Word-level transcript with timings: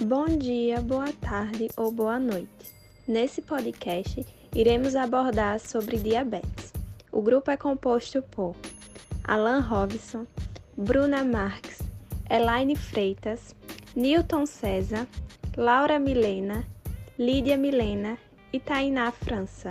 Bom 0.00 0.26
dia, 0.26 0.80
boa 0.80 1.12
tarde 1.12 1.68
ou 1.76 1.90
boa 1.90 2.20
noite. 2.20 2.72
Nesse 3.06 3.42
podcast, 3.42 4.24
iremos 4.54 4.94
abordar 4.94 5.58
sobre 5.58 5.98
diabetes. 5.98 6.72
O 7.10 7.20
grupo 7.20 7.50
é 7.50 7.56
composto 7.56 8.22
por 8.22 8.54
Alan 9.24 9.58
Robson, 9.58 10.24
Bruna 10.76 11.24
Marques, 11.24 11.82
Elaine 12.30 12.76
Freitas, 12.76 13.56
Newton 13.96 14.46
César, 14.46 15.04
Laura 15.56 15.98
Milena, 15.98 16.64
Lídia 17.18 17.56
Milena 17.56 18.16
e 18.52 18.60
Tainá 18.60 19.10
França. 19.10 19.70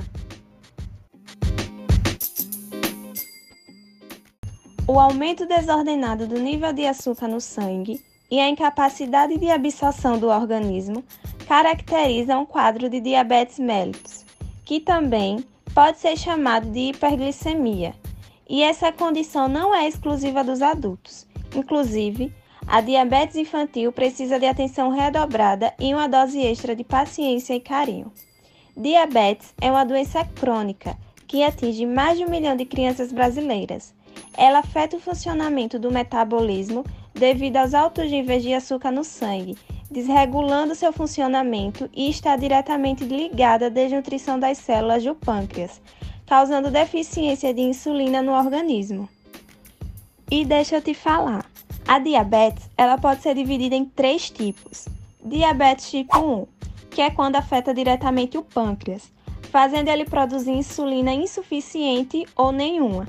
O 4.86 5.00
aumento 5.00 5.46
desordenado 5.46 6.28
do 6.28 6.38
nível 6.38 6.74
de 6.74 6.86
açúcar 6.86 7.30
no 7.30 7.40
sangue 7.40 8.04
e 8.30 8.40
a 8.40 8.50
incapacidade 8.50 9.38
de 9.38 9.50
absorção 9.50 10.18
do 10.18 10.28
organismo 10.28 11.04
caracterizam 11.48 12.42
um 12.42 12.46
quadro 12.46 12.90
de 12.90 13.00
diabetes 13.00 13.58
mellitus, 13.58 14.26
que 14.66 14.80
também 14.80 15.44
pode 15.74 16.00
ser 16.00 16.18
chamado 16.18 16.70
de 16.70 16.90
hiperglicemia. 16.90 17.96
E 18.50 18.64
essa 18.64 18.92
condição 18.92 19.48
não 19.48 19.74
é 19.76 19.88
exclusiva 19.88 20.44
dos 20.44 20.62
adultos. 20.62 21.28
Inclusive, 21.56 22.34
a 22.66 22.82
diabetes 22.82 23.36
infantil 23.38 23.92
precisa 23.92 24.40
de 24.40 24.46
atenção 24.46 24.90
redobrada 24.90 25.74
e 25.80 25.94
uma 25.94 26.08
dose 26.08 26.42
extra 26.42 26.76
de 26.76 26.84
paciência 26.84 27.54
e 27.54 27.62
carinho. 27.62 28.12
Diabetes 28.76 29.54
é 29.62 29.72
uma 29.72 29.86
doença 29.86 30.24
crônica 30.24 30.98
que 31.28 31.44
atinge 31.44 31.86
mais 31.86 32.18
de 32.18 32.26
um 32.26 32.30
milhão 32.30 32.56
de 32.56 32.66
crianças 32.66 33.12
brasileiras. 33.12 33.94
Ela 34.36 34.60
afeta 34.60 34.98
o 34.98 35.00
funcionamento 35.00 35.78
do 35.78 35.92
metabolismo 35.92 36.84
devido 37.18 37.58
aos 37.58 37.74
altos 37.74 38.10
níveis 38.10 38.44
de 38.44 38.54
açúcar 38.54 38.92
no 38.92 39.04
sangue, 39.04 39.58
desregulando 39.90 40.76
seu 40.76 40.94
funcionamento 40.94 41.90
e 41.94 42.10
está 42.10 42.36
diretamente 42.36 43.04
ligada 43.04 43.68
à 43.68 43.70
desnutrição 43.70 44.40
das 44.40 44.58
células 44.58 45.04
do 45.04 45.16
pâncreas, 45.16 45.82
causando 46.26 46.70
deficiência 46.70 47.54
de 47.54 47.62
insulina 47.62 48.22
no 48.22 48.34
organismo. 48.34 49.10
E 50.30 50.46
deixa 50.46 50.76
eu 50.76 50.82
te 50.82 50.94
falar, 50.94 51.46
a 51.88 52.00
diabetes 52.00 52.70
ela 52.78 52.98
pode 52.98 53.22
ser 53.22 53.34
dividida 53.34 53.76
em 53.76 53.86
três 53.86 54.30
tipos. 54.30 54.88
Diabetes 55.24 55.90
tipo 55.90 56.18
1, 56.18 56.48
que 56.92 57.02
é 57.02 57.10
quando 57.10 57.38
afeta 57.38 57.74
diretamente 57.74 58.38
o 58.38 58.44
pâncreas, 58.44 59.12
fazendo 59.44 59.88
ele 59.88 60.06
produzir 60.06 60.52
insulina 60.52 61.14
insuficiente 61.14 62.26
ou 62.36 62.52
nenhuma, 62.52 63.08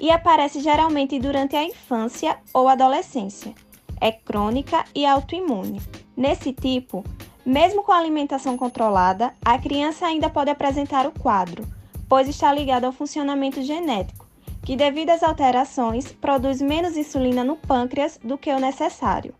e 0.00 0.10
aparece 0.10 0.60
geralmente 0.60 1.18
durante 1.18 1.56
a 1.56 1.64
infância 1.64 2.36
ou 2.52 2.68
adolescência. 2.68 3.54
É 4.00 4.12
crônica 4.12 4.84
e 4.94 5.06
autoimune. 5.06 5.80
Nesse 6.16 6.52
tipo, 6.52 7.04
mesmo 7.44 7.82
com 7.82 7.92
alimentação 7.92 8.56
controlada, 8.56 9.32
a 9.44 9.58
criança 9.58 10.06
ainda 10.06 10.28
pode 10.28 10.50
apresentar 10.50 11.06
o 11.06 11.12
quadro, 11.12 11.66
pois 12.08 12.28
está 12.28 12.52
ligado 12.52 12.84
ao 12.84 12.92
funcionamento 12.92 13.62
genético 13.62 14.26
que, 14.66 14.74
devido 14.74 15.10
às 15.10 15.22
alterações, 15.22 16.10
produz 16.10 16.60
menos 16.60 16.96
insulina 16.96 17.44
no 17.44 17.54
pâncreas 17.54 18.18
do 18.22 18.36
que 18.36 18.50
o 18.50 18.58
necessário, 18.58 19.32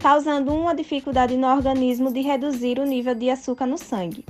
causando 0.00 0.52
uma 0.52 0.74
dificuldade 0.74 1.36
no 1.36 1.46
organismo 1.46 2.12
de 2.12 2.20
reduzir 2.20 2.80
o 2.80 2.84
nível 2.84 3.14
de 3.14 3.30
açúcar 3.30 3.64
no 3.64 3.78
sangue. 3.78 4.24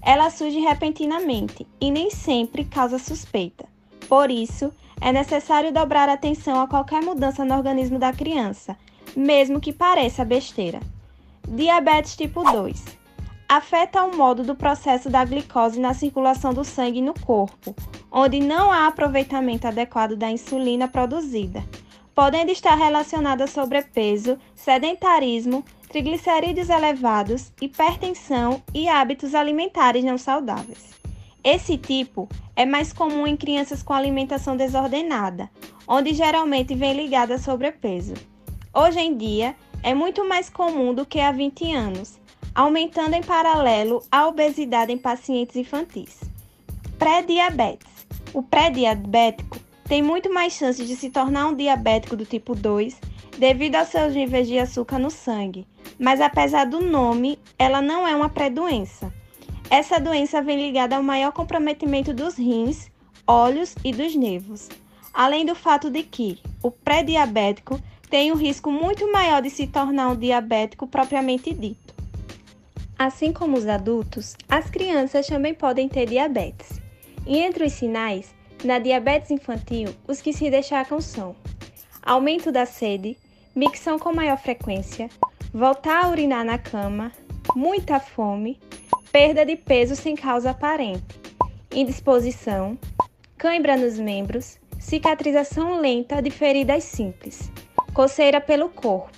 Ela 0.00 0.30
surge 0.30 0.60
repentinamente 0.60 1.66
e 1.80 1.90
nem 1.90 2.10
sempre 2.12 2.64
causa 2.64 2.96
suspeita. 2.96 3.66
Por 4.08 4.30
isso, 4.30 4.72
é 5.00 5.12
necessário 5.12 5.72
dobrar 5.72 6.08
atenção 6.08 6.60
a 6.60 6.68
qualquer 6.68 7.02
mudança 7.02 7.44
no 7.44 7.54
organismo 7.54 7.98
da 7.98 8.12
criança, 8.12 8.76
mesmo 9.16 9.60
que 9.60 9.72
pareça 9.72 10.24
besteira. 10.24 10.80
Diabetes 11.46 12.16
tipo 12.16 12.42
2 12.42 12.98
afeta 13.48 14.04
o 14.04 14.14
modo 14.14 14.42
do 14.42 14.54
processo 14.54 15.08
da 15.08 15.24
glicose 15.24 15.80
na 15.80 15.94
circulação 15.94 16.52
do 16.52 16.62
sangue 16.64 17.00
no 17.00 17.14
corpo, 17.18 17.74
onde 18.12 18.40
não 18.40 18.70
há 18.70 18.86
aproveitamento 18.86 19.66
adequado 19.66 20.14
da 20.14 20.30
insulina 20.30 20.86
produzida, 20.86 21.64
podendo 22.14 22.52
estar 22.52 22.74
relacionada 22.74 23.44
a 23.44 23.46
sobrepeso, 23.46 24.38
sedentarismo, 24.54 25.64
triglicerídeos 25.88 26.68
elevados, 26.68 27.50
hipertensão 27.60 28.62
e 28.74 28.86
hábitos 28.86 29.34
alimentares 29.34 30.04
não 30.04 30.18
saudáveis. 30.18 30.90
Esse 31.42 31.78
tipo 31.78 32.28
é 32.56 32.66
mais 32.66 32.92
comum 32.92 33.26
em 33.26 33.36
crianças 33.36 33.82
com 33.82 33.92
alimentação 33.92 34.56
desordenada, 34.56 35.48
onde 35.86 36.12
geralmente 36.12 36.74
vem 36.74 36.94
ligada 36.94 37.36
a 37.36 37.38
sobrepeso. 37.38 38.14
Hoje 38.74 39.00
em 39.00 39.16
dia, 39.16 39.54
é 39.82 39.94
muito 39.94 40.28
mais 40.28 40.50
comum 40.50 40.92
do 40.92 41.06
que 41.06 41.20
há 41.20 41.30
20 41.30 41.72
anos, 41.72 42.18
aumentando 42.54 43.14
em 43.14 43.22
paralelo 43.22 44.02
a 44.10 44.26
obesidade 44.26 44.92
em 44.92 44.98
pacientes 44.98 45.56
infantis. 45.56 46.20
Pré-diabetes. 46.98 47.88
O 48.34 48.42
pré-diabético 48.42 49.58
tem 49.84 50.02
muito 50.02 50.32
mais 50.32 50.52
chances 50.52 50.86
de 50.86 50.96
se 50.96 51.08
tornar 51.08 51.46
um 51.46 51.54
diabético 51.54 52.16
do 52.16 52.26
tipo 52.26 52.54
2 52.54 53.00
devido 53.38 53.76
aos 53.76 53.88
seus 53.88 54.12
níveis 54.12 54.48
de 54.48 54.58
açúcar 54.58 54.98
no 54.98 55.10
sangue, 55.10 55.66
mas 55.98 56.20
apesar 56.20 56.66
do 56.66 56.80
nome, 56.80 57.38
ela 57.56 57.80
não 57.80 58.06
é 58.06 58.14
uma 58.14 58.28
pré-doença. 58.28 59.12
Essa 59.70 60.00
doença 60.00 60.40
vem 60.40 60.56
ligada 60.56 60.96
ao 60.96 61.02
maior 61.02 61.30
comprometimento 61.30 62.14
dos 62.14 62.36
rins, 62.36 62.90
olhos 63.26 63.74
e 63.84 63.92
dos 63.92 64.14
nervos, 64.14 64.68
além 65.12 65.44
do 65.44 65.54
fato 65.54 65.90
de 65.90 66.02
que 66.02 66.38
o 66.62 66.70
pré-diabético 66.70 67.78
tem 68.08 68.32
um 68.32 68.36
risco 68.36 68.70
muito 68.72 69.10
maior 69.12 69.42
de 69.42 69.50
se 69.50 69.66
tornar 69.66 70.08
um 70.08 70.16
diabético 70.16 70.86
propriamente 70.86 71.52
dito. 71.52 71.94
Assim 72.98 73.30
como 73.30 73.58
os 73.58 73.66
adultos, 73.66 74.34
as 74.48 74.70
crianças 74.70 75.26
também 75.26 75.52
podem 75.52 75.86
ter 75.86 76.06
diabetes. 76.06 76.80
E 77.26 77.38
entre 77.38 77.66
os 77.66 77.74
sinais, 77.74 78.34
na 78.64 78.78
diabetes 78.78 79.30
infantil, 79.30 79.94
os 80.08 80.22
que 80.22 80.32
se 80.32 80.50
destacam 80.50 80.98
são 80.98 81.36
aumento 82.02 82.50
da 82.50 82.64
sede, 82.64 83.18
micção 83.54 83.98
com 83.98 84.14
maior 84.14 84.38
frequência, 84.38 85.10
voltar 85.52 86.06
a 86.06 86.08
urinar 86.08 86.42
na 86.42 86.56
cama, 86.56 87.12
muita 87.54 88.00
fome, 88.00 88.58
perda 89.12 89.44
de 89.44 89.56
peso 89.56 89.96
sem 89.96 90.14
causa 90.14 90.50
aparente, 90.50 91.18
indisposição, 91.74 92.78
cãibra 93.36 93.76
nos 93.76 93.98
membros, 93.98 94.58
cicatrização 94.78 95.80
lenta 95.80 96.20
de 96.20 96.30
feridas 96.30 96.84
simples, 96.84 97.50
coceira 97.94 98.40
pelo 98.40 98.68
corpo, 98.68 99.10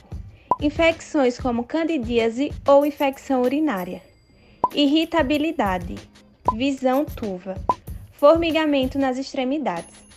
infecções 0.61 1.39
como 1.39 1.65
candidíase 1.65 2.53
ou 2.67 2.87
infecção 2.87 3.43
urinária, 3.43 4.03
irritabilidade, 4.73 5.97
visão 6.55 7.05
turva, 7.05 7.55
formigamento 8.13 8.99
nas 8.99 9.19
extremidades. 9.19 10.09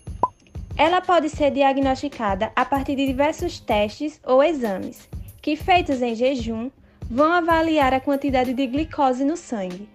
Ela 0.77 1.01
pode 1.01 1.29
ser 1.29 1.51
diagnosticada 1.51 2.51
a 2.55 2.65
partir 2.65 2.95
de 2.95 3.07
diversos 3.07 3.59
testes 3.59 4.19
ou 4.23 4.43
exames, 4.43 5.07
que 5.41 5.55
feitos 5.55 6.01
em 6.01 6.15
jejum 6.15 6.69
vão 7.13 7.31
avaliar 7.31 7.93
a 7.93 7.99
quantidade 7.99 8.55
de 8.55 8.65
glicose 8.65 9.23
no 9.23 9.37
sangue. 9.37 9.87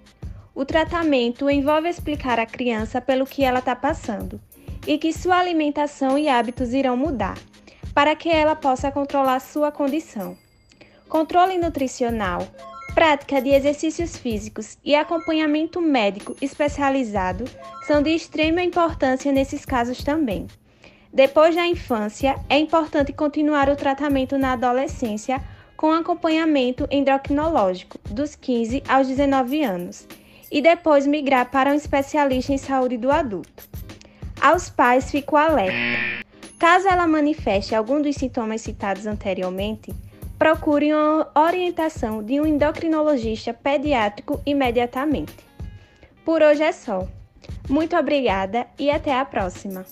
O 0.54 0.64
tratamento 0.64 1.50
envolve 1.50 1.88
explicar 1.88 2.38
à 2.38 2.46
criança 2.46 3.00
pelo 3.00 3.26
que 3.26 3.42
ela 3.42 3.58
está 3.58 3.74
passando 3.74 4.40
e 4.86 4.96
que 4.98 5.12
sua 5.12 5.36
alimentação 5.36 6.16
e 6.16 6.28
hábitos 6.28 6.72
irão 6.72 6.96
mudar, 6.96 7.36
para 7.92 8.14
que 8.14 8.28
ela 8.28 8.54
possa 8.54 8.92
controlar 8.92 9.40
sua 9.40 9.72
condição. 9.72 10.38
Controle 11.08 11.58
nutricional, 11.58 12.46
prática 12.94 13.42
de 13.42 13.50
exercícios 13.50 14.16
físicos 14.16 14.78
e 14.84 14.94
acompanhamento 14.94 15.80
médico 15.80 16.36
especializado 16.40 17.46
são 17.84 18.00
de 18.00 18.10
extrema 18.10 18.62
importância 18.62 19.32
nesses 19.32 19.64
casos 19.64 20.04
também. 20.04 20.46
Depois 21.12 21.56
da 21.56 21.66
infância, 21.66 22.36
é 22.48 22.58
importante 22.58 23.12
continuar 23.12 23.68
o 23.68 23.74
tratamento 23.74 24.38
na 24.38 24.52
adolescência 24.52 25.42
com 25.78 25.92
acompanhamento 25.92 26.88
endocrinológico 26.90 28.00
dos 28.10 28.34
15 28.34 28.82
aos 28.88 29.06
19 29.06 29.62
anos 29.62 30.08
e 30.50 30.60
depois 30.60 31.06
migrar 31.06 31.52
para 31.52 31.70
um 31.70 31.74
especialista 31.74 32.52
em 32.52 32.58
saúde 32.58 32.96
do 32.96 33.12
adulto. 33.12 33.68
Aos 34.40 34.68
pais 34.68 35.08
fico 35.08 35.36
alerta. 35.36 36.26
Caso 36.58 36.88
ela 36.88 37.06
manifeste 37.06 37.76
algum 37.76 38.02
dos 38.02 38.16
sintomas 38.16 38.60
citados 38.60 39.06
anteriormente, 39.06 39.94
procure 40.36 40.92
uma 40.92 41.30
orientação 41.32 42.24
de 42.24 42.40
um 42.40 42.46
endocrinologista 42.46 43.54
pediátrico 43.54 44.40
imediatamente. 44.44 45.36
Por 46.24 46.42
hoje 46.42 46.64
é 46.64 46.72
só. 46.72 47.06
Muito 47.68 47.96
obrigada 47.96 48.66
e 48.76 48.90
até 48.90 49.16
a 49.16 49.24
próxima! 49.24 49.86